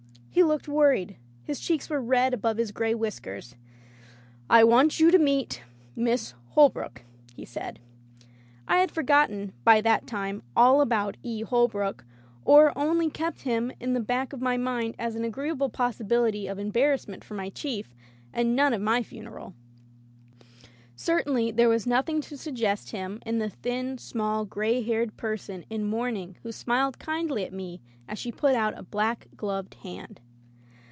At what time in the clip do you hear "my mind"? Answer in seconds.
14.65-14.95